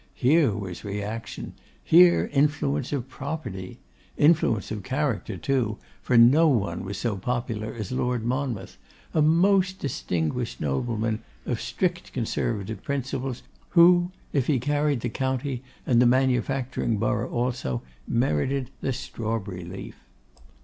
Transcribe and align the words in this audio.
Here 0.15 0.51
was 0.51 0.83
reaction; 0.83 1.53
here 1.83 2.27
influence 2.33 2.91
of 2.91 3.07
property! 3.07 3.77
Influence 4.17 4.71
of 4.71 4.81
character, 4.81 5.37
too; 5.37 5.77
for 6.01 6.17
no 6.17 6.47
one 6.47 6.83
was 6.83 6.97
so 6.97 7.15
popular 7.17 7.71
as 7.75 7.91
Lord 7.91 8.25
Monmouth; 8.25 8.79
a 9.13 9.21
most 9.21 9.77
distinguished 9.77 10.59
nobleman 10.59 11.19
of 11.45 11.61
strict 11.61 12.13
Conservative 12.13 12.81
principles, 12.81 13.43
who, 13.69 14.09
if 14.33 14.47
he 14.47 14.59
carried 14.59 15.01
the 15.01 15.09
county 15.09 15.61
and 15.85 16.01
the 16.01 16.07
manufacturing 16.07 16.97
borough 16.97 17.29
also, 17.29 17.83
merited 18.07 18.71
the 18.81 18.93
strawberry 18.93 19.63
leaf. 19.63 19.97